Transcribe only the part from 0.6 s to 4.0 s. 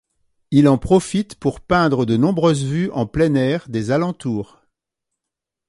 en profite pour peindre de nombreuses vues en plein air des